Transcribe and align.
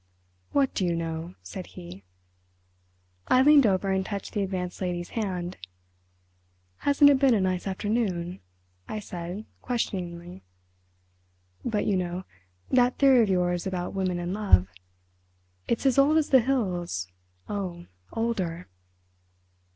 "What 0.51 0.73
do 0.73 0.83
you 0.83 0.95
know?" 0.95 1.35
said 1.43 1.67
he. 1.77 2.03
I 3.27 3.43
leaned 3.43 3.67
over 3.67 3.91
and 3.91 4.03
touched 4.03 4.33
the 4.33 4.41
Advanced 4.41 4.81
Lady's 4.81 5.09
hand. 5.09 5.57
"Hasn't 6.77 7.11
it 7.11 7.19
been 7.19 7.35
a 7.35 7.39
nice 7.39 7.67
afternoon?" 7.67 8.39
I 8.89 8.97
said 8.99 9.45
questioningly. 9.61 10.41
"But 11.63 11.85
you 11.85 11.97
know, 11.97 12.23
that 12.71 12.97
theory 12.97 13.21
of 13.21 13.29
yours 13.29 13.67
about 13.67 13.93
women 13.93 14.17
and 14.17 14.33
Love—it's 14.33 15.85
as 15.85 15.99
old 15.99 16.17
as 16.17 16.31
the 16.31 16.39
hills—oh, 16.41 17.85
older!" 18.11 18.67